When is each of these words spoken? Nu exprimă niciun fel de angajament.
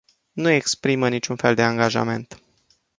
Nu 0.31 0.49
exprimă 0.49 1.09
niciun 1.09 1.35
fel 1.35 1.55
de 1.55 1.61
angajament. 1.63 2.41